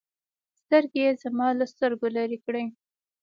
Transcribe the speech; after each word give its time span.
سترگې 0.61 1.03
يې 1.05 1.11
زما 1.21 1.47
له 1.59 1.65
سترگو 1.71 2.07
لرې 2.15 2.37
کړې. 2.45 2.63